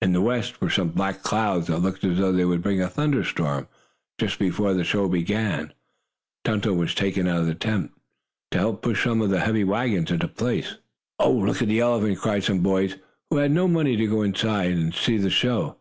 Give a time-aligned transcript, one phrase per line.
[0.00, 2.88] In the west were some black clouds that looked as though they would bring a
[2.88, 3.68] thunder shower.
[4.18, 5.74] Just before the show began,
[6.46, 7.92] Tum Tum was taken out of the tent
[8.52, 10.76] to help push some of the heavy wagons into place.
[11.18, 12.96] "Oh, look at the elephant!" cried some boys
[13.28, 15.76] who had no money to go inside and see the show.